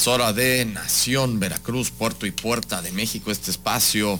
[0.00, 4.18] Es hora de Nación Veracruz, Puerto y Puerta de México, este espacio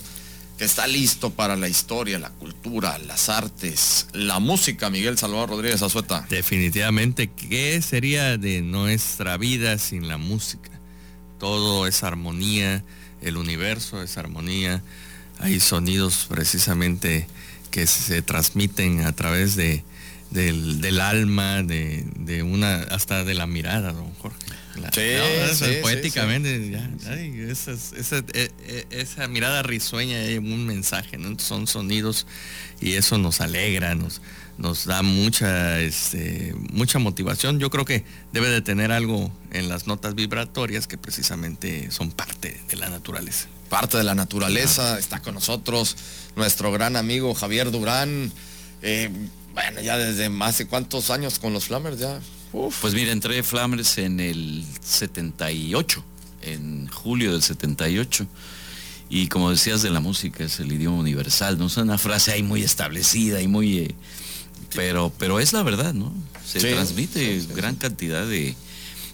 [0.59, 4.91] que está listo para la historia, la cultura, las artes, la música.
[4.91, 6.27] Miguel Salvador Rodríguez Azueta.
[6.29, 10.71] Definitivamente, ¿qué sería de nuestra vida sin la música?
[11.39, 12.85] Todo es armonía,
[13.23, 14.83] el universo es armonía.
[15.39, 17.27] Hay sonidos precisamente
[17.71, 19.83] que se transmiten a través de,
[20.31, 24.39] del, alma, de, de, una, hasta de la mirada, don Jorge
[25.83, 26.79] poéticamente,
[28.91, 31.39] esa, mirada risueña hay un mensaje, ¿no?
[31.39, 32.27] Son sonidos
[32.81, 34.21] y eso nos alegra, nos,
[34.59, 37.59] nos da mucha, este, mucha motivación.
[37.59, 42.61] Yo creo que debe de tener algo en las notas vibratorias que precisamente son parte
[42.69, 43.49] de la naturaleza.
[43.69, 45.97] Parte de la naturaleza, está con nosotros
[46.37, 48.33] nuestro gran amigo Javier Durán.
[48.83, 49.11] Eh,
[49.55, 52.21] bueno, ya desde más de cuántos años con los Flammers ya.
[52.53, 56.05] Pues mira, entré Flammers en el 78,
[56.43, 58.27] en julio del 78.
[59.09, 62.43] Y como decías de la música, es el idioma universal, no es una frase ahí
[62.43, 63.79] muy establecida y muy...
[63.79, 63.95] Eh,
[64.75, 66.13] pero, pero es la verdad, ¿no?
[66.45, 68.55] Se transmite gran cantidad de,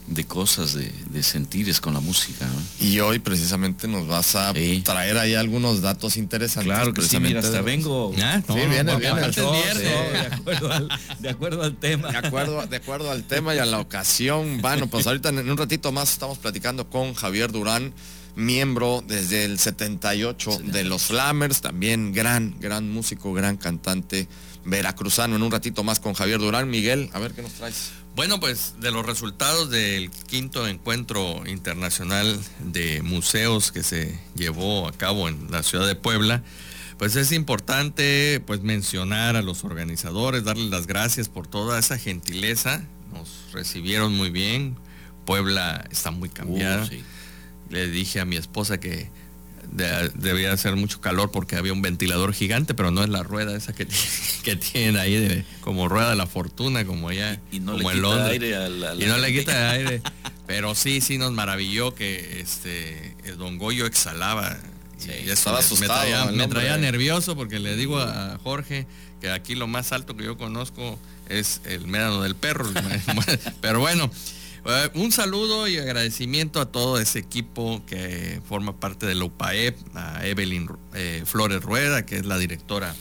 [0.07, 2.47] de cosas, de, de, sentires con la música.
[2.81, 4.53] Y hoy precisamente nos vas a
[4.85, 6.73] traer ahí algunos datos interesantes.
[6.73, 8.15] Claro que sí, mira, hasta vengo.
[8.21, 8.99] Ah, sí, viene, viene.
[8.99, 12.11] de, acuerdo al, de acuerdo al tema.
[12.11, 14.61] De acuerdo, de acuerdo al tema y a la ocasión.
[14.61, 17.93] Bueno, pues ahorita en un ratito más estamos platicando con Javier Durán
[18.37, 24.29] miembro desde el 78 de los Flammers, también gran, gran músico, gran cantante
[24.65, 25.37] veracruzano.
[25.37, 26.69] En un ratito más con Javier Durán.
[26.69, 27.91] Miguel, a ver qué nos traes.
[28.17, 34.93] Bueno, pues de los resultados del quinto encuentro internacional de museos que se llevó a
[34.93, 36.43] cabo en la ciudad de Puebla,
[36.97, 42.83] pues es importante pues mencionar a los organizadores, darles las gracias por toda esa gentileza.
[43.13, 44.79] Nos recibieron muy bien.
[45.27, 46.87] Puebla está muy cambiada.
[46.87, 49.11] Uh, Le dije a mi esposa que
[49.73, 53.73] debía hacer mucho calor porque había un ventilador gigante, pero no es la rueda esa
[53.73, 53.87] que,
[54.43, 57.97] que tienen ahí de, como rueda de la fortuna, como allá, y, no como le
[57.97, 58.49] quita Aire
[58.99, 60.03] y no le quita aire.
[60.47, 64.57] Pero sí, sí nos maravilló que este el Don Goyo exhalaba.
[65.05, 68.87] y estaba asustado, me traía, nervioso porque le digo a Jorge
[69.21, 72.71] que aquí lo más alto que yo conozco es el médano del perro.
[73.61, 74.09] pero bueno,
[74.69, 80.27] eh, un saludo y agradecimiento a todo ese equipo que forma parte del UPAEP, a
[80.27, 82.95] Evelyn eh, Flores Rueda, que es la directora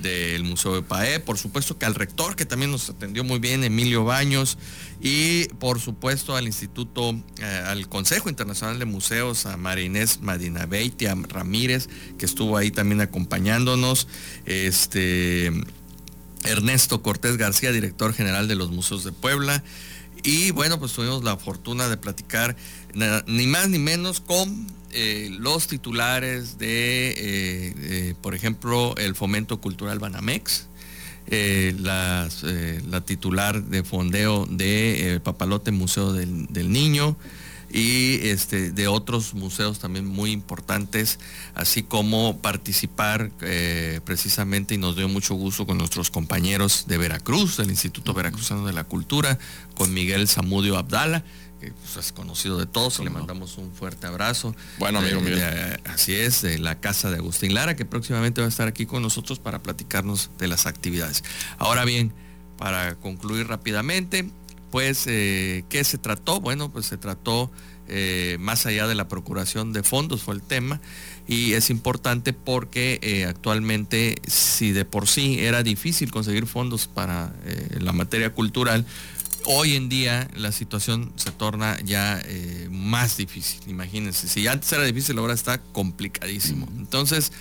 [0.00, 3.64] del Museo de UPAEP, por supuesto que al rector, que también nos atendió muy bien,
[3.64, 4.58] Emilio Baños,
[5.00, 11.14] y por supuesto al Instituto, eh, al Consejo Internacional de Museos, a Marinés Madinabeiti, a
[11.14, 14.08] Ramírez, que estuvo ahí también acompañándonos,
[14.44, 15.52] este,
[16.44, 19.62] Ernesto Cortés García, director general de los Museos de Puebla,
[20.26, 22.56] y bueno, pues tuvimos la fortuna de platicar
[23.26, 30.00] ni más ni menos con eh, los titulares de, eh, por ejemplo, el Fomento Cultural
[30.00, 30.66] Banamex,
[31.28, 32.28] eh, la,
[33.04, 37.16] titular de fondeo de Papalote Museo del Niño,
[37.76, 41.18] y este, de otros museos también muy importantes,
[41.54, 47.58] así como participar eh, precisamente y nos dio mucho gusto con nuestros compañeros de Veracruz,
[47.58, 49.38] del Instituto Veracruzano de la Cultura,
[49.74, 51.22] con Miguel Zamudio Abdala,
[51.60, 54.56] que pues, es conocido de todos, le mandamos un fuerte abrazo.
[54.78, 55.36] Bueno, amigo mío.
[55.84, 59.02] así es, de la casa de Agustín Lara, que próximamente va a estar aquí con
[59.02, 61.24] nosotros para platicarnos de las actividades.
[61.58, 62.14] Ahora bien,
[62.56, 64.30] para concluir rápidamente,
[64.70, 66.40] pues, eh, ¿qué se trató?
[66.40, 67.50] Bueno, pues se trató
[67.88, 70.80] eh, más allá de la procuración de fondos, fue el tema,
[71.28, 77.32] y es importante porque eh, actualmente, si de por sí era difícil conseguir fondos para
[77.78, 78.84] la materia cultural,
[79.44, 82.20] hoy en día la situación se torna ya
[82.70, 83.60] más difícil.
[83.68, 86.68] Imagínense, si antes era difícil, ahora está complicadísimo.
[86.76, 87.32] Entonces,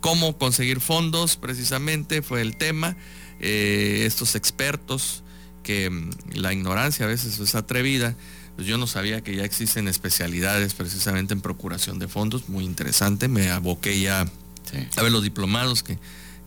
[0.00, 1.36] ¿cómo conseguir fondos?
[1.36, 2.96] Precisamente fue el tema.
[3.40, 5.24] estos expertos
[5.68, 8.14] que mm, la ignorancia a veces es atrevida,
[8.56, 13.28] pues yo no sabía que ya existen especialidades precisamente en procuración de fondos, muy interesante,
[13.28, 15.98] me aboqué ya a ver los diplomados que,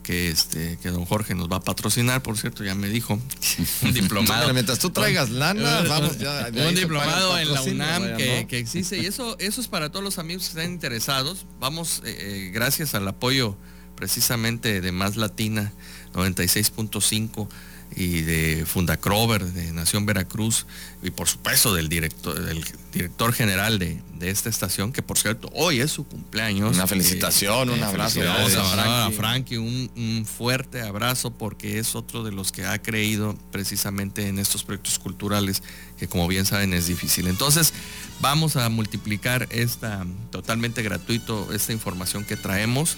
[0.02, 3.20] que este que don Jorge nos va a patrocinar, por cierto, ya me dijo,
[3.84, 4.52] un diplomado.
[4.56, 6.50] Mientras tú traigas lana, vamos ya.
[6.68, 8.48] un diplomado en la UNAM vaya, que, ¿no?
[8.48, 11.46] que existe y eso eso es para todos los amigos que estén interesados.
[11.60, 13.56] Vamos, eh, eh, gracias al apoyo
[13.96, 15.74] precisamente de Más Latina
[16.14, 17.48] 96.5
[17.96, 20.66] y de Fundacrover de Nación Veracruz
[21.04, 25.50] y por supuesto del director del director general de, de esta estación que por cierto
[25.54, 28.20] hoy es su cumpleaños Una felicitación, un Eh, abrazo.
[28.22, 28.90] Gracias, a, Frankie.
[28.90, 34.28] a Frankie, un, un fuerte abrazo porque es otro de los que ha creído precisamente
[34.28, 35.62] en estos proyectos culturales
[36.00, 37.28] que como bien saben es difícil.
[37.28, 37.74] Entonces
[38.22, 42.98] vamos a multiplicar esta totalmente gratuito esta información que traemos.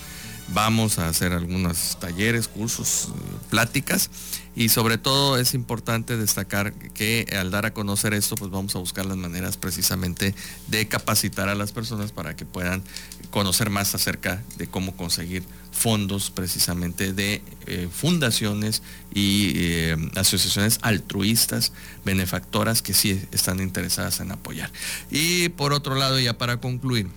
[0.50, 3.10] Vamos a hacer algunos talleres, cursos,
[3.50, 4.10] pláticas
[4.56, 8.80] y sobre todo es importante destacar que al dar a conocer esto pues vamos a
[8.80, 10.36] buscar las maneras precisamente
[10.68, 12.84] de capacitar a las personas para que puedan
[13.32, 21.72] conocer más acerca de cómo conseguir fondos precisamente de eh, fundaciones y eh, asociaciones altruistas,
[22.06, 24.72] benefactoras que sí están interesadas en apoyar.
[25.10, 27.10] Y por otro lado, ya para concluir,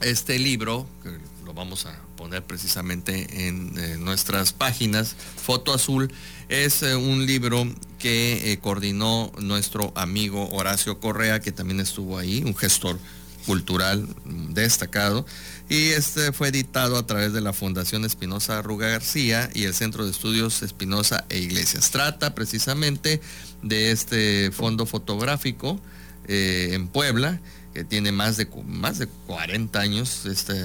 [0.00, 1.10] este libro, que
[1.44, 6.12] lo vamos a poner precisamente en eh, nuestras páginas, Foto Azul,
[6.48, 7.66] es eh, un libro
[7.98, 12.98] que eh, coordinó nuestro amigo Horacio Correa, que también estuvo ahí, un gestor
[13.44, 14.08] cultural
[14.50, 15.24] destacado,
[15.68, 20.04] y este fue editado a través de la Fundación Espinosa Arruga García y el Centro
[20.04, 21.90] de Estudios Espinosa e Iglesias.
[21.92, 23.20] Trata precisamente
[23.62, 25.80] de este fondo fotográfico
[26.26, 27.40] en Puebla,
[27.76, 30.58] que tiene más de, más de 40 años este,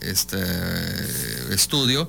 [0.00, 0.42] este
[1.52, 2.08] estudio.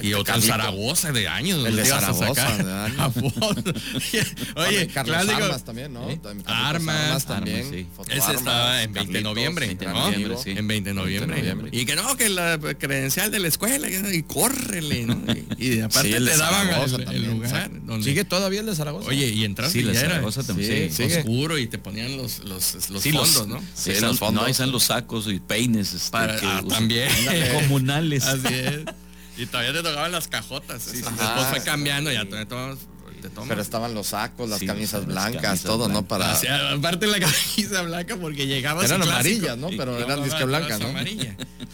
[0.02, 0.42] Y otro en.
[0.42, 1.66] Zaragoza de años.
[1.66, 3.14] El de Zaragoza, de años.
[4.56, 5.44] Oye, Carlos clásico.
[5.44, 6.10] Armas también, ¿no?
[6.10, 6.20] ¿Eh?
[6.46, 7.58] Armas, también.
[7.58, 7.88] Armas, sí.
[8.10, 10.12] Ese Armas, estaba en 20 de noviembre, 20 de ¿no?
[10.12, 10.52] noviembre, sí.
[10.52, 11.34] En 20 de noviembre.
[11.36, 11.80] 20 de noviembre.
[11.82, 15.18] Y que no, que la credencial de la escuela, y córrele, ¿no?
[15.58, 17.72] Y, y aparte Sí, el de te daban Zaragoza el, lugar.
[17.86, 19.10] donde- ¿Sigue todavía el de Zaragoza?
[19.10, 20.92] Oye, y entras Sí, y ya era Zaragoza también.
[21.18, 23.62] Oscuro y te ponían los, los, los fondos, ¿no?
[23.74, 24.42] Sí, los fondos.
[24.42, 25.94] No, ahí están los sacos y peines.
[25.94, 27.10] este, Para- ah, también.
[27.54, 28.24] Comunales.
[28.26, 28.80] Así es.
[29.38, 30.82] Y todavía te tocaban las cajotas.
[30.82, 30.98] sí.
[30.98, 32.80] Después Ah, fue cambiando, ya tomas.
[33.22, 33.50] Te tomas.
[33.50, 36.08] Pero estaban los sacos, las Sí, camisas las blancas, camisas todo, ¿no?
[36.08, 36.34] Para...
[36.34, 37.20] O sea, aparte la
[37.56, 39.70] camisa blanca porque llegabas Eran amarillas, ¿no?
[39.70, 40.88] Pero eran disque blancas, ¿no?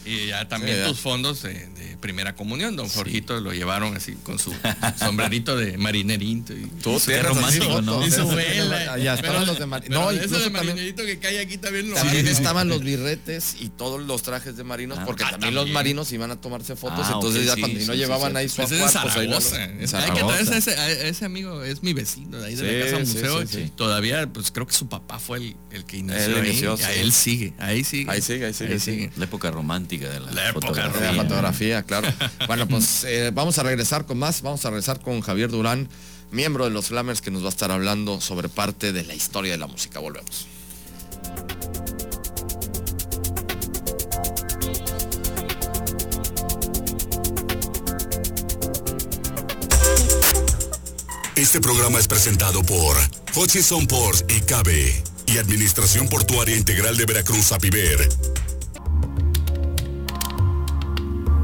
[0.05, 0.87] Y ya también Sí, ya.
[0.89, 2.75] tus fondos de, de primera comunión.
[2.75, 4.53] Don Jorgito lo llevaron así con su
[4.99, 6.53] sombrerito de marinerito.
[6.53, 7.93] Y, Tú Qué romántico, ¿no?
[8.01, 8.97] fotos, y su vela.
[8.97, 12.27] Ya Pero- estaban los de No, incluso de marinerito que cae aquí también lo también
[12.27, 16.11] estaban los birretes y todos los trajes de marinos, Ah, porque ah, también, los marinos
[16.11, 18.81] iban a tomarse fotos, Ah, entonces ya cuando no llevaban ahí su Pues pues
[19.15, 19.27] ahí
[19.73, 20.27] Hay que Zaragoza.
[20.27, 23.41] traerse a ese, a ese amigo, es mi vecino de ahí de la casa museo.
[23.41, 23.71] sí, sí.
[23.75, 26.25] Todavía, pues creo que su papá fue el, el que inició.
[26.25, 26.83] Él ahí, inició, y sí.
[26.83, 28.11] a él sigue, ahí sigue.
[28.11, 29.11] Ahí sigue, ahí sigue, sigue.
[29.17, 31.11] La época romántica de la, La época de fotografía.
[31.11, 32.07] la fotografía, claro.
[32.47, 35.89] Bueno, pues eh, vamos a regresar con más, vamos a regresar con Javier Durán,
[36.31, 39.53] miembro de los Flamers, que nos va a estar hablando sobre parte de la historia
[39.53, 39.99] de la música.
[39.99, 40.47] Volvemos.
[51.43, 52.95] Este programa es presentado por
[53.35, 58.07] Hutchison Ports y Cabe y Administración Portuaria Integral de Veracruz, Apiver.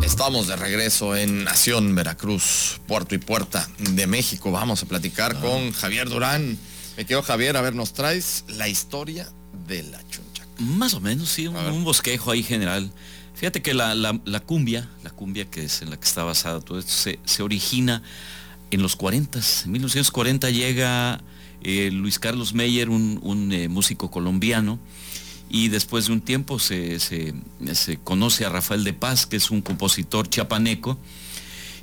[0.01, 4.51] Estamos de regreso en Nación Veracruz, Puerto y Puerta de México.
[4.51, 6.57] Vamos a platicar con Javier Durán.
[6.95, 9.27] Me quedo Javier, a ver, nos traes la historia
[9.67, 10.47] de la chunchaca.
[10.59, 12.89] Más o menos, sí, un, un bosquejo ahí general.
[13.35, 16.61] Fíjate que la, la- la cumbia, la cumbia que es en la que está basada
[16.61, 18.01] todo esto, se, se origina
[18.71, 19.39] en los 40.
[19.65, 21.21] En 1940 llega
[21.61, 24.79] eh, Luis Carlos Meyer, un, eh, músico colombiano,
[25.49, 26.97] y después de un tiempo se,
[28.03, 30.97] conoce a Rafael de Paz, que es un compositor chiapaneco,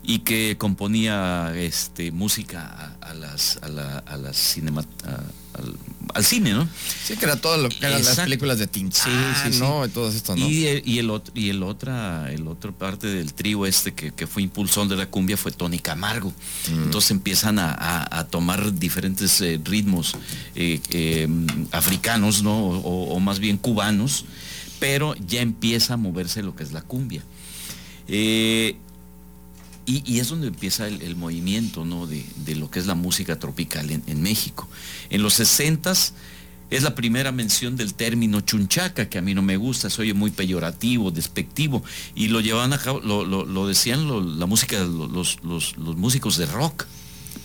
[0.05, 5.25] y que componía este, música a, las, a la- a las cinema- a-
[5.59, 5.77] al-
[6.15, 6.67] al cine, ¿no?
[7.05, 9.11] Sí, que era todo lo que eran las películas de Tintán, Sí,
[9.45, 9.59] sí, sí.
[9.59, 9.85] ¿no?
[9.85, 10.49] Y todo esto, ¿no?
[10.49, 14.13] Y, el- y el otro, y el otra, el otro parte del trío este que,
[14.13, 16.33] que fue impulsor de la cumbia fue Tony Camargo.
[16.69, 20.15] Entonces empiezan a, a- a tomar diferentes eh, ritmos
[20.55, 21.29] eh, eh,
[21.73, 22.57] africanos, ¿no?
[22.59, 24.25] O, o- o más bien cubanos,
[24.79, 27.23] pero ya empieza a moverse lo que es la cumbia.
[29.87, 32.07] Y, es donde empieza el, movimiento ¿no?
[32.09, 34.69] de, de lo que es la música tropical en, México.
[35.11, 35.93] En los 60
[36.71, 40.13] es la primera mención del término chunchaca, que a mí no me gusta, se oye
[40.15, 41.85] muy peyorativo, despectivo,
[42.17, 46.37] y lo llevaban a cabo, lo, lo- decían la música, lo- los, los- los músicos
[46.37, 46.85] de rock.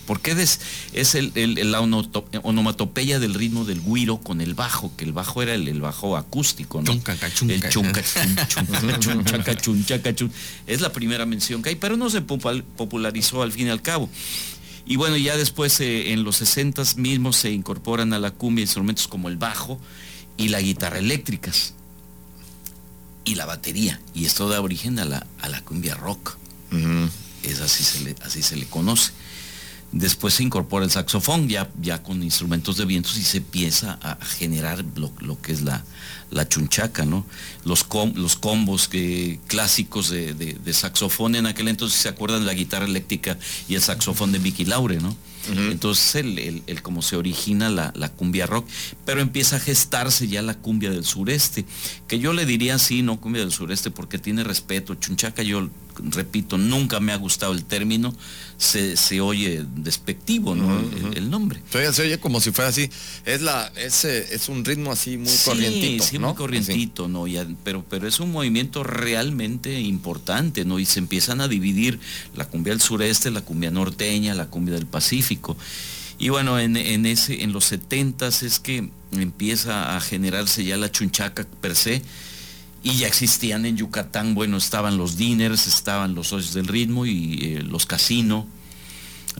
[0.06, 0.60] Porque es,
[0.92, 5.42] es el, el- la onomatopeya del ritmo del guiro con el bajo, que el bajo
[5.42, 6.92] era el, el bajo acústico, ¿no?
[6.92, 7.54] Chuncaca, chunca.
[7.54, 10.32] El chunca, chun, chunca, chunchaca, chunchaca, chun.
[10.66, 14.10] Es la primera mención que hay, pero no se popularizó al fin y al cabo.
[14.84, 19.06] Y bueno, ya después eh, en los 60 mismos se incorporan a la cumbia instrumentos
[19.06, 19.80] como el bajo
[20.36, 21.74] y la guitarra eléctricas
[23.24, 24.00] y la batería.
[24.14, 26.36] Y esto da origen a la, a la cumbia rock.
[27.44, 29.12] Es así se le, así se le conoce.
[29.92, 34.16] Después se incorpora el saxofón ya, ya con instrumentos de vientos y se empieza a
[34.24, 35.84] generar lo, lo que es la,
[36.30, 37.26] la chunchaca, ¿no?
[37.66, 42.46] Los, com- los combos que, clásicos de, de- de saxofón en aquel entonces se acuerdan
[42.46, 45.14] la guitarra eléctrica y el saxofón de Vicky Laure, ¿no?
[45.72, 48.66] Entonces el, el- el cómo se origina la, la cumbia rock,
[49.04, 51.66] pero empieza a gestarse ya la cumbia del sureste,
[52.08, 54.94] que yo le diría así, no cumbia del sureste, porque tiene respeto.
[54.94, 55.68] Chunchaca, yo
[55.98, 58.14] repito, nunca me ha gustado el término,
[58.58, 60.78] se, se oye despectivo, ¿no?
[60.78, 61.62] el, el nombre.
[61.70, 62.88] Se oye, se oye como si fuera así.
[63.24, 66.04] Es la, es, es un ritmo así muy Sí, corrientito.
[66.04, 66.28] sí, ¿no?
[66.28, 67.26] muy corrientito, ¿no?
[67.26, 70.78] Y pero, pero es un movimiento realmente importante, ¿no?
[70.78, 71.98] Y se empiezan a dividir
[72.36, 75.56] la cumbia del sureste, la cumbia norteña, la cumbia del Pacífico.
[76.18, 80.90] Y bueno, en, en ese, en los 70 es que empieza a generarse ya la
[80.90, 82.02] chunchaca per se.
[82.84, 87.38] Y ya existían en Yucatán, bueno, estaban los diners, estaban los socios del ritmo y
[87.58, 88.44] eh, los casinos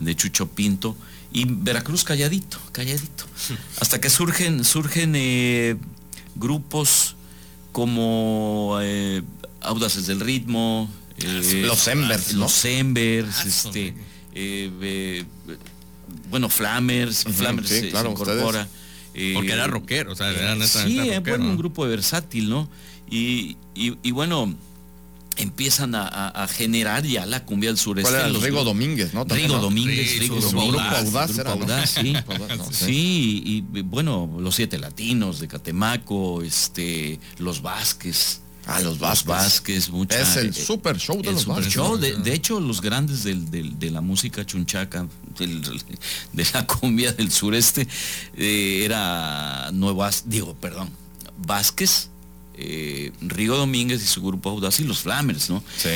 [0.00, 0.96] de Chucho Pinto
[1.32, 3.24] y Veracruz calladito, calladito.
[3.80, 5.76] Hasta que surgen, surgen eh,
[6.36, 7.16] grupos
[7.72, 9.22] como eh,
[9.60, 12.40] Audaces del Ritmo, eh, Los Embers, ¿no?
[12.40, 13.88] los Embers, Ah, este,
[14.34, 15.24] eh, eh,
[16.30, 18.68] bueno, Flamers, Ujú, Flamers sí, se- claro, se incorpora.
[19.14, 22.68] eh, Porque era rockero, o sea, era Sí, rockero, bueno, un grupo versátil, ¿no?
[23.12, 24.54] Y, y- y bueno,
[25.36, 28.10] empiezan a, a- a generar ya la cumbia del sureste.
[28.10, 28.28] ¿Cuál era?
[28.32, 29.24] los- Rigo Domínguez, ¿no?
[29.24, 29.58] Rigo.
[29.58, 30.82] Domínguez, Sí, Rigo Domínguez.
[32.70, 33.42] sí.
[33.44, 38.40] Y, bueno, los siete latinos de Catemaco, este, los Vázquez.
[38.64, 39.26] Ah, los Vázquez.
[39.26, 41.74] Vázquez, mucha- Es el eh, super show de el los super Vázquez.
[41.74, 41.96] show.
[41.98, 45.62] De, de hecho, los grandes del- del- de la música chunchaca, del-
[46.32, 47.88] de la cumbia del sureste,
[48.36, 50.90] eh, era Nuevas, digo, perdón,
[51.38, 52.10] Vázquez,
[52.56, 55.62] eh, Rigo Domínguez y su grupo Audaz y los Flamers, ¿no?
[55.76, 55.88] Sí.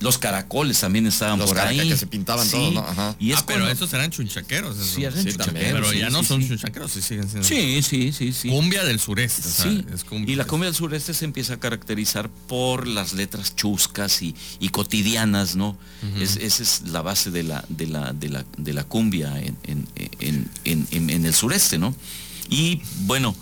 [0.00, 1.88] Los caracoles también estaban Los por ahí.
[1.88, 2.80] que se pintaban todos, ¿no?
[2.80, 3.16] Ajá.
[3.18, 4.76] Y es ah, pero cuando- esos eran chunchaqueros.
[4.76, 4.88] esos.
[4.88, 5.72] Sí, eran Sí, chunchaqueros, también.
[5.72, 6.48] Pero sí, ya no sí, son sí.
[6.48, 7.48] chunchaqueros, sí siguen siendo.
[7.48, 8.48] Sí, sí, sí, sí.
[8.50, 9.48] Cumbia del sureste.
[9.48, 12.86] o sea, Sí, es cumbia- y la cumbia del sureste se empieza a caracterizar por
[12.88, 15.78] las letras chuscas y, y cotidianas, ¿no?
[16.20, 19.56] Es- esa es la base de la, de la, de la, de la cumbia en,
[19.62, 21.94] en- en- en- en- en el sureste, ¿no?
[22.50, 23.34] Y bueno,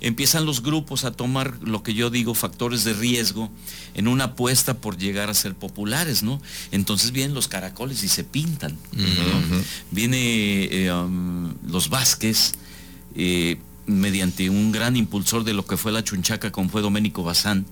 [0.00, 3.50] empiezan los grupos a tomar lo que yo digo factores de riesgo
[3.94, 6.40] en una apuesta por llegar a ser populares, ¿no?
[6.72, 8.76] Entonces vienen los caracoles y se pintan.
[8.92, 9.04] ¿no?
[9.90, 12.52] Viene eh, um, los Vázquez,
[13.14, 17.66] eh, mediante un gran impulsor de lo que fue la chunchaca, como fue Doménico Bazán,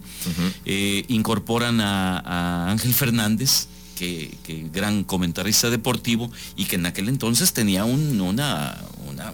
[0.67, 7.09] eh, incorporan a, a Ángel Fernández, que, que gran comentarista deportivo y que en aquel
[7.09, 8.77] entonces tenía un- una,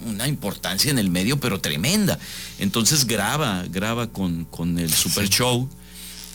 [0.04, 2.18] una, una importancia en el medio, pero tremenda.
[2.58, 5.68] Entonces graba, graba con, con el Super Show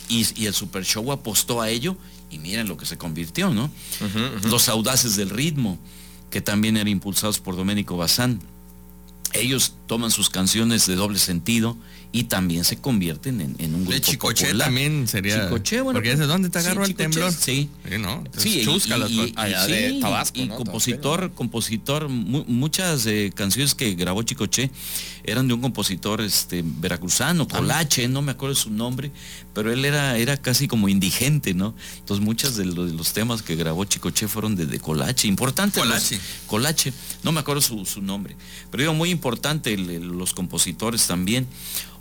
[0.08, 1.96] y, y el Super Show apostó a ello
[2.30, 3.70] y miren lo que se convirtió, ¿no?
[4.44, 5.78] Los audaces del ritmo,
[6.30, 8.40] que también eran impulsados por Doménico Bazán.
[9.32, 11.76] Ellos toman sus canciones de doble sentido
[12.16, 14.68] y también se convierten en, en un grupo De Chicoche popular.
[14.68, 15.44] también sería.
[15.46, 17.32] Chicoche, bueno, Porque ese dónde te sí, agarró el Chicoche, temblor.
[17.32, 17.68] Sí.
[17.88, 18.22] Sí, ¿no?
[18.24, 20.54] Entonces, Sí, y- chusca las y, y- allá sí, de Tabasco, y ¿no?
[20.54, 24.70] compositor, compositor, mu- muchas eh, canciones que grabó Chicoche
[25.24, 29.10] eran de un compositor este veracruzano, Colache, no me acuerdo su nombre,
[29.54, 31.74] pero él era, era casi como indigente, ¿no?
[31.98, 35.80] Entonces muchas de, lo- de los temas que grabó Chicoche fueron de, de Colache, importante.
[35.80, 36.20] los- Colache.
[36.46, 36.92] Colache,
[37.24, 38.36] no me acuerdo su, su nombre,
[38.70, 41.48] pero digo, muy importante los compositores también.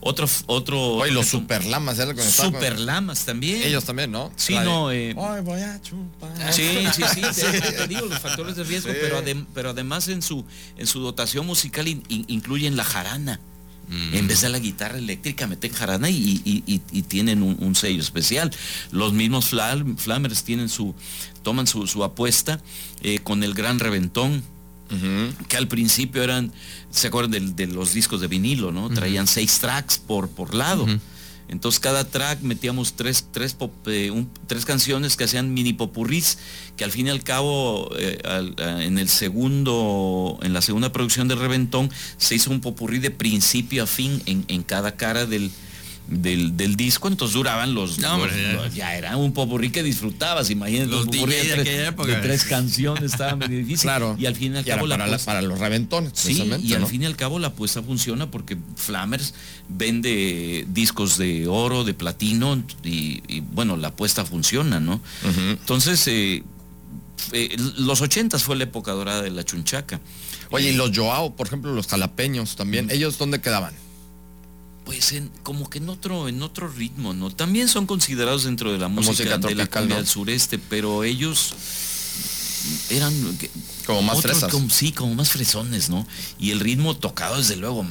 [0.05, 0.95] Otro, otro.
[0.95, 2.13] Oye, los superlamas, ¿eh?
[2.29, 3.63] Superlamas también.
[3.63, 4.31] Ellos también, ¿no?
[4.35, 4.91] Sí, no.
[4.91, 6.53] Eh, voy a chupar.
[6.53, 7.21] Sí, sí, sí.
[7.77, 10.43] Te, digo los factores de riesgo, pero, pero además en su,
[10.77, 13.39] en su dotación musical incluyen la jarana.
[13.87, 14.13] Mm.
[14.13, 18.51] En vez de la guitarra eléctrica meten jarana y, tienen un, sello especial.
[18.91, 19.51] Los mismos
[19.97, 20.93] Flamers tienen su,
[21.43, 22.61] toman su, apuesta
[23.01, 24.43] eh, con el gran reventón.
[25.47, 26.51] Que al principio eran,
[26.91, 28.89] ¿se acuerdan de, los discos de vinilo, no?
[28.89, 30.87] Traían seis tracks por, por lado.
[31.49, 33.55] Entonces cada track metíamos tres, tres,
[33.87, 36.37] eh, tres canciones que hacían mini popurrís,
[36.77, 38.17] que al fin y al cabo eh,
[38.57, 43.83] en el segundo, en la segunda producción de Reventón se hizo un popurrí de principio
[43.83, 45.51] a fin en cada cara del,
[46.07, 48.95] del, del, disco, entonces duraban los, ya.
[48.95, 53.83] era un popurrí que disfrutabas, imagínate los popurrí de, tres, canciones, estaba medio difícil.
[53.83, 54.15] Claro.
[54.19, 56.11] Y al fin y al cabo para, para, los reventones.
[56.15, 59.33] Sí, y al fin y al cabo la apuesta funciona porque Flammers
[59.69, 65.01] vende discos de oro, de platino, y, bueno, la apuesta funciona, ¿no?
[65.23, 66.43] Entonces, eh,
[67.31, 70.01] eh, los ochentas fue la época dorada de la chunchaca.
[70.49, 73.73] Oye, y los Joao, por ejemplo, los jalapeños también, ¿ellos dónde quedaban?
[74.85, 78.77] Pues en, como que en otro en otro ritmo no también son considerados dentro de
[78.77, 81.55] la música, de la cumbia del sureste pero ellos
[82.89, 83.13] eran
[83.85, 84.51] como más fresas.
[84.69, 86.07] sí como más fresones no
[86.39, 87.85] y el ritmo tocado desde luego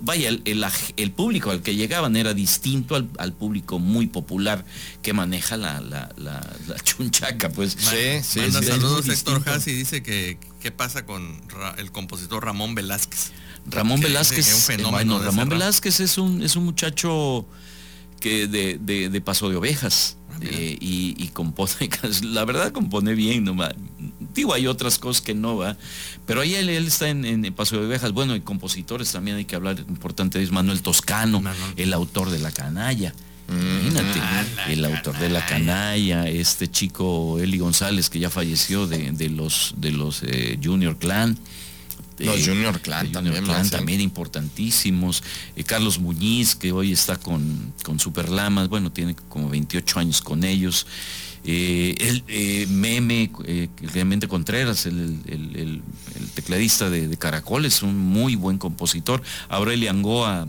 [0.00, 4.64] vaya el, público al que llegaban era distinto al, público muy popular
[5.02, 7.76] que maneja la, la, chunchaca pues.
[7.78, 11.40] Sí sí, saludos Héctor Hassi dice que qué pasa con
[11.78, 13.32] el compositor Ramón Velázquez
[13.68, 17.46] Ramón Velázquez, bueno, Ramón Velázquez es un, es un muchacho
[18.20, 20.16] que de, de, paso de ovejas.
[20.30, 21.88] Ah, eh, y, compone,
[22.22, 23.56] la verdad compone bien, no
[24.34, 25.76] digo hay otras cosas que no va,
[26.26, 29.78] pero ahí él, está en, Paso de Ovejas, bueno, y compositores también hay que hablar,
[29.88, 31.42] importante es Manuel Toscano,
[31.76, 33.14] el autor de La Canalla.
[33.48, 33.86] Mm.
[33.86, 39.30] Imagínate, ah, el autor de La Canalla, este chico Eli González que ya falleció de,
[39.30, 41.38] los de los eh, Junior Clan.
[42.18, 45.22] Los Junior Clan, también, también importantísimos.
[45.54, 50.44] Eh, Carlos Muñiz, que hoy está con, con Superlamas, bueno, tiene como 28 años con
[50.44, 50.86] ellos.
[51.44, 53.30] Eh, el eh, Meme,
[53.92, 55.82] realmente Contreras, el,
[56.34, 59.22] tecladista de, de, Caracol, es un muy buen compositor.
[59.48, 60.48] Aurelio Angoa,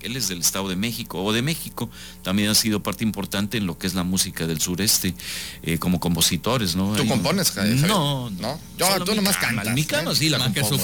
[0.00, 1.90] él es del Estado de México o de México,
[2.22, 5.14] también ha sido parte importante en lo que es la música del sureste
[5.62, 6.94] eh, como compositores, ¿no?
[6.94, 7.76] ¿Tú compones, Javier?
[7.86, 8.60] No, no.
[8.76, 9.74] Yo, tú nomás cantas.
[9.74, 10.78] Mi cama sí la compongo.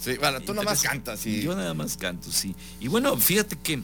[0.00, 1.20] sí, bueno, tú nomás cantas.
[1.20, 1.42] Sí.
[1.42, 2.54] Yo nada más canto, sí.
[2.80, 3.82] Y bueno, fíjate que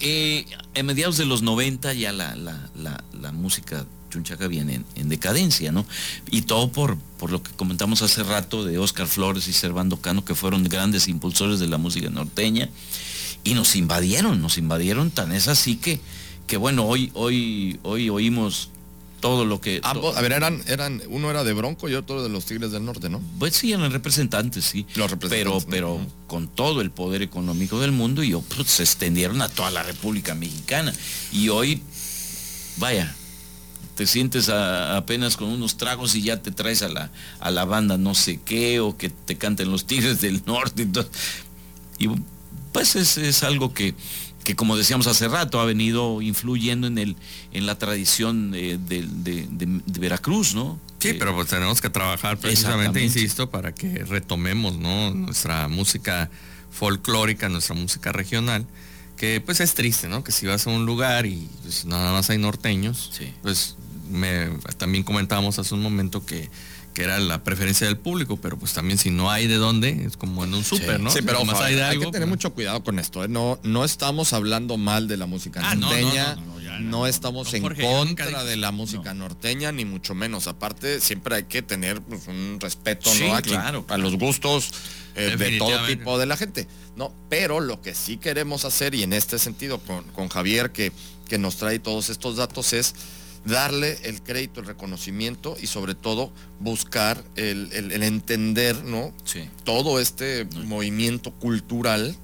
[0.00, 5.08] eh, en mediados de los 90 ya la, la, la, la música Chunchaca viene en,
[5.08, 5.84] decadencia, ¿no?
[6.30, 10.24] Y todo por, por lo que comentamos hace rato de Oscar Flores y Servando Cano,
[10.24, 12.68] que fueron grandes impulsores de la música norteña,
[13.44, 16.00] y nos invadieron, nos invadieron, tan es así que,
[16.46, 18.70] que bueno, hoy, hoy, hoy oímos
[19.20, 19.80] todo lo que...
[19.82, 23.08] a ver, eran, eran, uno era de Bronco y otro de los Tigres del Norte,
[23.08, 23.20] ¿no?
[23.38, 24.86] Pues sí, eran representantes, sí.
[24.94, 25.64] Los representantes.
[25.68, 29.70] Pero, pero con todo el poder económico del mundo y pues, se extendieron a toda
[29.70, 30.92] la República Mexicana.
[31.32, 31.82] Y hoy,
[32.76, 33.14] vaya,
[33.96, 37.96] te sientes apenas con unos tragos y ya te traes a la, a la banda
[37.96, 40.86] no sé qué, o que te canten los Tigres del Norte.
[41.98, 42.08] Y,
[42.72, 43.94] pues es, algo que,
[44.44, 47.16] que, como decíamos hace rato, ha venido influyendo en, el,
[47.52, 48.78] en la tradición de,
[49.98, 50.78] Veracruz, ¿no?
[50.98, 55.14] Sí, pero pues tenemos que trabajar precisamente, insisto, para que retomemos ¿no?
[55.14, 56.30] nuestra música
[56.70, 58.66] folclórica, nuestra música regional
[59.16, 60.22] que pues es triste, ¿no?
[60.22, 63.76] Que si vas a un lugar y pues, nada más hay norteños, pues
[64.76, 66.48] también comentábamos hace un momento que,
[66.98, 70.44] era la preferencia del público, pero pues también si no hay de dónde, es como
[70.44, 71.10] en un súper, ¿no?
[71.10, 73.22] Sí, pero más hay, hay que tener mucho cuidado con esto.
[73.22, 73.28] ¿eh?
[73.28, 76.38] No, no estamos hablando mal de la música ah, norteña,
[76.80, 80.46] no, estamos en contra de la música norteña, ni mucho menos.
[80.46, 83.42] Aparte, siempre hay que tener pues, un respeto ¿no?
[83.42, 84.72] claro, a los gustos
[85.14, 86.68] eh, de todo tipo de la gente.
[86.96, 90.92] No, pero lo que sí queremos hacer, y en este sentido con, con Javier, que,
[91.28, 92.94] que nos trae todos estos datos, es
[93.46, 99.12] darle el crédito, el reconocimiento y sobre todo buscar el, entender, ¿no?
[99.64, 102.16] Todo este movimiento cultural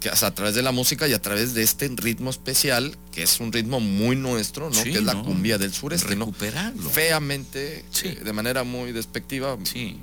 [0.00, 3.40] que a través de la música y a través de este ritmo especial, que es
[3.40, 4.82] un ritmo muy nuestro, ¿no?
[4.84, 6.88] que es la cumbia del sureste, Recuperarlo.
[6.88, 9.58] Feamente, eh, de manera muy despectiva,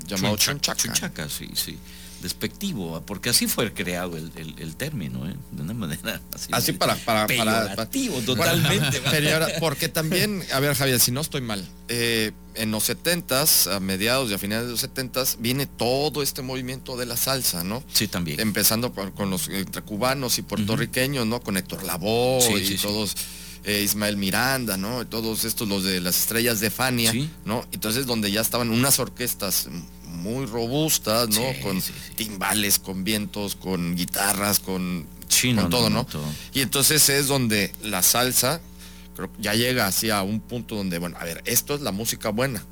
[0.06, 0.78] llamado chunchaca.
[0.78, 1.78] Chunchaca, sí, sí
[2.26, 5.36] despectivo, porque así fue creado el, término, ¿eh?
[5.52, 6.50] de una manera así.
[6.52, 7.88] Así para, para, para,
[8.26, 9.00] totalmente.
[9.60, 14.32] porque también, a ver Javier, si no estoy mal, eh, en los 70s, a mediados
[14.32, 17.84] y a finales de los 70s, viene todo este movimiento de la salsa, ¿no?
[17.94, 18.40] Sí, también.
[18.40, 21.42] Empezando con, los entre cubanos y puertorriqueños, ¿no?
[21.42, 23.16] Con Héctor Lavoe y todos.
[23.68, 25.08] Eh, Ismael Miranda, ¿no?
[25.08, 27.12] Todos estos, los de las estrellas de Fania,
[27.46, 27.66] ¿no?
[27.72, 29.70] Entonces donde ya estaban unas orquestas
[30.16, 31.44] muy robustas, ¿no?
[31.62, 31.82] con
[32.16, 36.06] timbales, con vientos, con guitarras, con, Chino, todo, ¿no?
[36.54, 38.62] Y entonces es donde la salsa
[39.16, 42.30] creo, ya llega así a un punto donde, bueno, a ver, esto es la música
[42.30, 42.64] buena.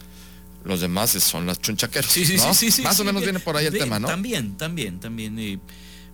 [0.64, 2.10] Los demás son las chunchaqueras.
[2.10, 4.08] Sí, sí, sí, sí, Más o menos viene por ahí el tema, ¿no?
[4.08, 5.60] También, también, también.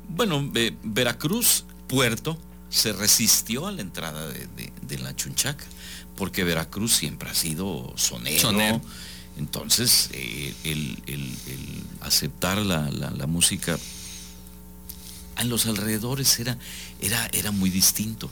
[0.08, 0.50] bueno,
[0.84, 2.40] Veracruz, Puerto,
[2.70, 5.64] se resistió a la entrada de, la chunchaca,
[6.16, 8.82] porque Veracruz siempre ha sido sonero.
[9.40, 10.98] Entonces, eh, el,
[12.02, 13.80] aceptar la, música
[15.38, 16.58] en los alrededores era,
[17.02, 18.30] era, era muy distinto.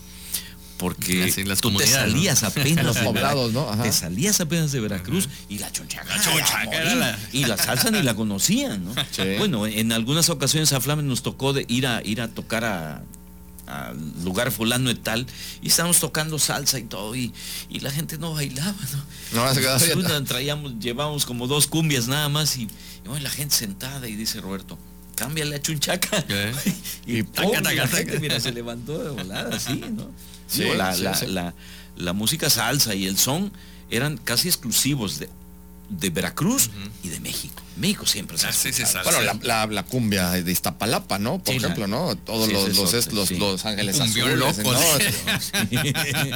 [0.77, 3.65] Porque las tú te salías apenas los poblados, ¿no?
[3.81, 6.13] Te salías apenas de Veracruz y la chonchaca.
[7.31, 8.93] Y la salsa ni la conocían, ¿no?
[9.39, 13.03] Bueno, en algunas ocasiones a Flamen nos tocó de ir a ir a tocar a
[13.67, 15.27] al lugar fulano y tal,
[15.61, 17.33] y estábamos tocando salsa y todo, y,
[17.81, 18.77] la gente no bailaba,
[19.33, 19.45] ¿no?
[19.95, 22.67] no traíamos, llevamos como dos cumbias nada más, y,
[23.21, 24.77] la gente sentada, y dice Roberto,
[25.15, 26.25] cámbiale a chunchaca.
[27.05, 30.09] y, la gente, mira, se levantó de volada, así, ¿no?
[31.95, 33.51] la, música salsa y el son
[33.89, 35.29] eran casi exclusivos de,
[35.89, 36.69] de Veracruz
[37.03, 37.63] y de México.
[37.77, 41.39] México siempre se ah, Bueno, la, cumbia de Iztapalapa, ¿no?
[41.39, 42.15] Por ejemplo, ¿no?
[42.15, 44.57] Todos los, los, los, ángeles azules.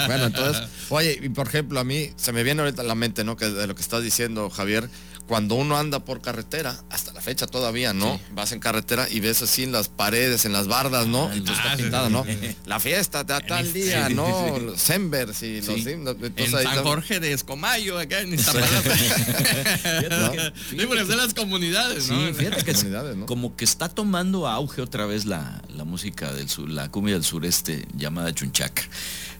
[0.07, 3.23] bueno, entonces, oye, y por ejemplo, a mí se me viene ahorita a la mente,
[3.23, 3.37] ¿no?
[3.37, 4.89] Que de lo que estás diciendo, Javier,
[5.27, 8.19] cuando uno anda por carretera, hasta la fecha todavía, ¿no?
[8.33, 11.33] Vas en carretera y ves así en las paredes, en las bardas, ¿no?
[11.33, 12.25] y tú estás pintado, ¿no?
[12.65, 14.59] La fiesta de tal día, ¿no?
[14.59, 18.89] Los Sembers y los en San Jorge de Escomayo, acá en Iztapalapa.
[21.35, 22.27] las comunidades, ¿no?
[22.27, 26.89] Sí, fíjate que como que está tomando auge otra vez la, música del sur, la
[26.89, 28.83] cumbia del sureste llamada chunchaca.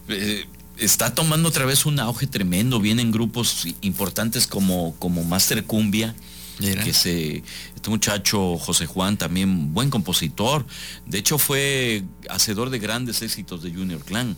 [0.08, 0.46] Eh,
[0.78, 2.80] está tomando otra vez un auge tremendo.
[2.80, 6.16] Vienen grupos importantes como, como Master Cumbia.
[6.60, 7.44] Que se,
[7.76, 10.64] este muchacho José Juan, también buen compositor,
[11.08, 14.38] de hecho fue hacedor de grandes éxitos de Junior Clan.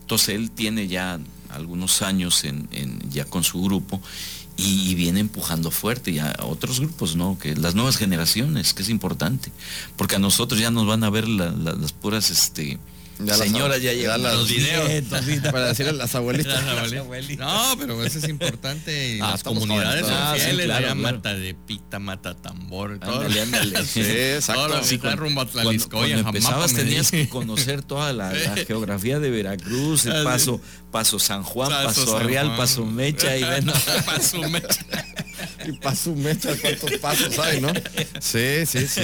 [0.00, 2.66] Entonces él tiene ya algunos años en,
[3.10, 4.00] ya con su grupo
[4.60, 7.38] y, viene empujando fuerte ya a otros grupos, ¿no?
[7.38, 9.52] Que las nuevas generaciones, que es importante,
[9.96, 12.80] porque a nosotros ya nos van a ver las puras, este,
[13.20, 15.04] ya Señora, ya llegan los videos
[15.50, 16.62] para decirle a las abuelitas.
[17.38, 19.16] No, pero eso es importante.
[19.16, 23.20] Y ah, las comunidades ah, fieles, claro, mata de pita, mata tambor, todo.
[23.20, 23.84] Ándale, ándale.
[23.84, 24.84] sí, exacto.
[24.84, 28.30] Sí, cuando, rumbo a cuando, cuando empezabas tenías que conocer toda la,
[28.66, 30.60] geografía de Veracruz, el paso,
[30.92, 33.72] paso San Juan, paso, Real, paso Mecha y bueno.
[34.06, 34.86] paso Mecha.
[35.66, 37.72] y paso Mecha, cuántos pasos hay, ¿no?
[38.20, 39.02] Sí, sí, sí.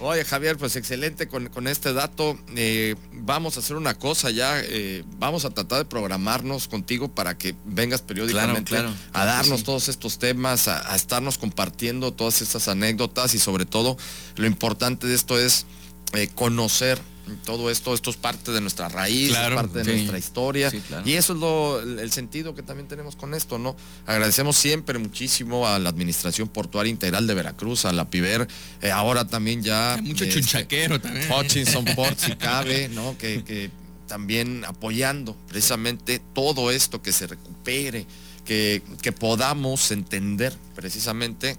[0.00, 2.38] Oye, Javier, pues excelente con, este dato.
[2.56, 7.38] Eh, vamos a hacer una cosa ya, eh, vamos a tratar de programarnos contigo para
[7.38, 8.76] que vengas periódicamente
[9.12, 13.96] a darnos todos estos temas, a, estarnos compartiendo todas estas anécdotas y sobre todo
[14.36, 15.64] lo importante de esto es
[16.12, 17.00] eh, conocer
[17.44, 20.70] todo esto, esto es parte de nuestra raíz, parte de nuestra historia.
[21.04, 23.76] Y eso es lo, el sentido que también tenemos con esto, ¿no?
[24.06, 28.46] Agradecemos siempre muchísimo a la Administración Portuaria Integral de Veracruz, a la PIBER,
[28.82, 29.98] eh, ahora también ya.
[30.02, 31.30] mucho este, chunchaquero también.
[31.30, 33.16] Hutchinson Port, si cabe, ¿no?
[33.18, 33.70] Que,
[34.06, 38.06] también apoyando precisamente todo esto, que se recupere,
[38.44, 41.56] que, que podamos entender precisamente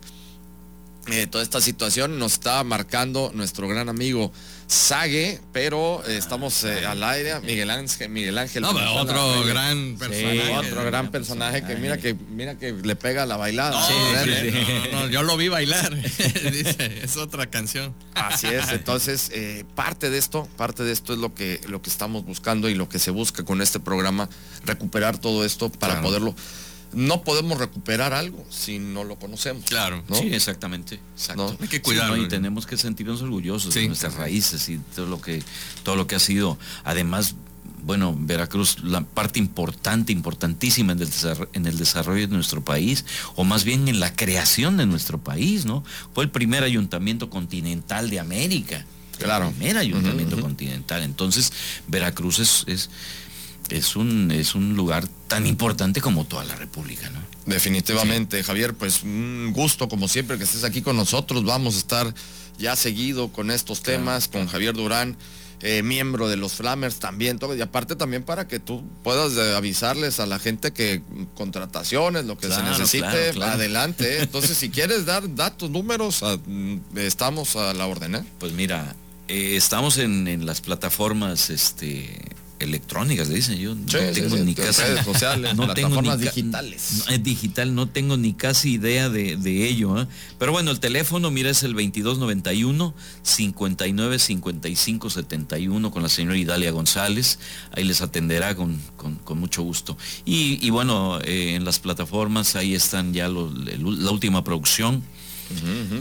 [1.08, 2.17] eh, toda esta situación.
[2.17, 4.32] Nos está marcando nuestro gran amigo
[4.67, 7.39] Sague, pero eh, estamos eh, al aire.
[7.41, 8.63] Miguel Ángel, Miguel Ángel.
[8.63, 10.54] otro gran personaje.
[10.56, 13.80] otro gran personaje que mira que mira que le pega la bailada.
[15.12, 15.95] yo lo vi bailar.
[16.51, 17.93] Dice, es otra canción.
[18.15, 18.69] Así es.
[18.69, 22.67] Entonces, eh, parte de esto, parte de esto es lo que, lo que estamos buscando
[22.67, 24.30] y lo que se busca con este programa,
[24.63, 26.36] recuperar todo esto para poderlo
[26.95, 29.65] no podemos recuperar algo si no lo conocemos.
[29.65, 30.03] Claro.
[30.13, 30.99] Sí, exactamente.
[31.60, 32.17] Hay que cuidarlo.
[32.17, 35.43] y tenemos que sentirnos orgullosos de nuestras raíces y todo lo que,
[35.84, 36.58] todo lo que ha sido.
[36.84, 37.36] Además,
[37.84, 41.10] bueno, Veracruz, la parte importante, importantísima en el,
[41.53, 43.05] en el desarrollo de nuestro país,
[43.36, 45.84] o más bien en la creación de nuestro país, ¿no?
[46.13, 48.86] Fue el primer ayuntamiento continental de América.
[49.19, 49.49] Claro.
[49.49, 51.03] El primer ayuntamiento continental.
[51.03, 51.53] Entonces,
[51.88, 52.89] Veracruz es es
[53.95, 57.19] un, es un lugar tan importante como toda la República, ¿no?
[57.45, 61.43] Definitivamente, Javier, pues un gusto como siempre que estés aquí con nosotros.
[61.43, 62.13] Vamos a estar
[62.58, 65.17] ya seguido con estos temas, con Javier Durán.
[65.62, 69.56] Eh, miembro de los Flamers también, todo, y aparte también para que tú puedas eh,
[69.56, 71.01] avisarles a la gente que
[71.34, 74.17] contrataciones, lo que se necesite, adelante.
[74.17, 74.19] ¿eh?
[74.23, 76.23] Entonces, si quieres dar datos, números,
[76.95, 78.28] estamos a la orden.
[78.38, 78.95] Pues mira,
[79.28, 83.76] estamos en, en, las plataformas este, electrónicas, le dicen yo.
[83.76, 84.82] No tengo ni casi.
[85.04, 87.04] sociales, no tengo ni digitales.
[87.08, 90.02] No, es digital, no tengo ni casi idea de, ello.
[90.02, 90.08] ¿eh?
[90.39, 96.72] Pero bueno, el teléfono, mira, es el 2291 59 55 71 con la señora Idalia
[96.72, 97.39] González.
[97.72, 98.80] Ahí les atenderá con,
[99.36, 99.98] mucho gusto.
[100.26, 105.04] Y, bueno, eh, en las plataformas ahí están ya la última producción.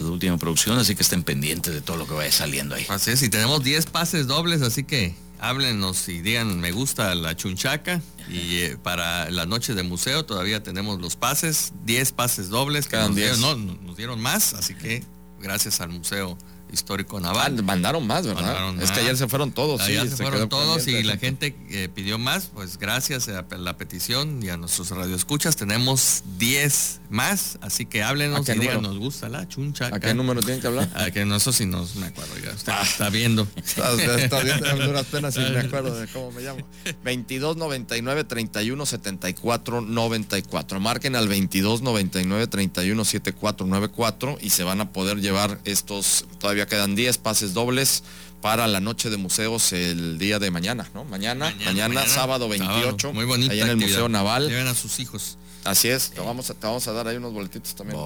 [0.01, 2.87] La última producción, así que estén pendientes de todo lo que vaya saliendo ahí.
[2.89, 5.15] Así es, y tenemos 10 pases dobles, así que
[5.49, 10.63] háblenos y digan me gusta la chunchaca y eh, para la noche de museo todavía
[10.63, 15.05] tenemos los pases, 10 pases dobles que nos dieron, no, nos dieron más, así que
[15.41, 16.39] gracias al museo
[16.75, 17.57] histórico naval.
[17.59, 18.75] Ah, mandaron más, ¿verdad?
[18.83, 19.81] es que ayer se fueron todos.
[19.81, 24.43] Ayer se, fueron todos y la gente eh, pidió más, pues gracias a la petición
[24.43, 29.49] y a nuestros radioescuchas tenemos 10 más, así que háblenos y digan, nos gusta la
[29.49, 29.91] chuncha.
[29.93, 30.91] ¿A qué número tienen que hablar?
[30.95, 32.83] A que no, eso sí no me acuerdo, ya, usted ah.
[32.83, 33.47] está viendo.
[33.57, 36.61] Está, está viendo duras penas y me acuerdo de cómo me llamo.
[37.03, 40.81] 22 99 31 74 94.
[40.81, 46.67] Marquen al 22 99 31 74 94 y se van a poder llevar estos todavía
[46.67, 48.03] quedan 10 pases dobles
[48.43, 51.07] para la noche de museos el día de mañana, ¿no?
[51.07, 53.51] Mañana, mañana, sábado 28, muy bonito.
[53.51, 54.51] Ahí en el Museo Naval.
[54.51, 55.39] Lleven a sus hijos.
[55.65, 57.99] Así es, te vamos, a, te vamos a dar ahí unos boletitos también,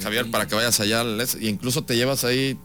[0.00, 1.04] Javier, para que vayas allá.
[1.40, 2.56] Y incluso te llevas ahí,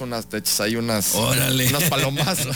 [0.00, 2.38] unas, te echas ahí unas, unas palomas.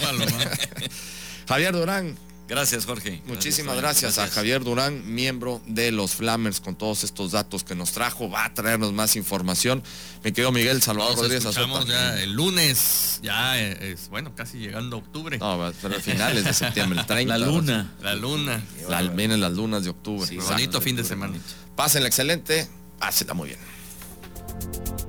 [1.46, 2.16] Javier Durán,
[2.48, 3.20] Gracias, Jorge.
[3.26, 7.90] Muchísimas gracias, a Javier Durán, miembro de los Flamers, con todos estos datos que nos
[7.90, 8.30] trajo.
[8.30, 9.82] Va a traernos más información.
[10.22, 15.38] Me quedo Miguel Salvador Rodríguez escuchamos ya el lunes, ya es, bueno, casi llegando octubre.
[15.38, 17.36] No, pero finales de septiembre, el 30.
[17.36, 17.92] La luna.
[18.00, 18.62] La luna.
[18.88, 20.30] La, vienen las lunas de octubre.
[20.48, 21.34] bonito fin de semana.
[21.74, 22.68] Pásenla excelente,
[23.00, 25.05] pásenla muy bien.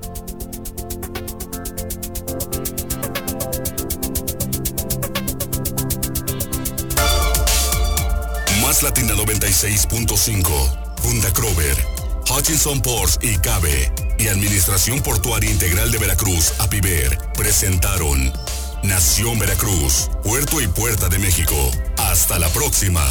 [8.82, 11.76] Latina 96.5, Funda Crover,
[12.30, 18.32] Hutchinson Ports y Cabe y Administración Portuaria Integral de Veracruz, APIVER, presentaron
[18.84, 21.54] Nación Veracruz, Puerto y Puerta de México.
[21.96, 23.04] Hasta la próxima.